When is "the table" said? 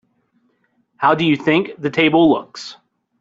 1.79-2.27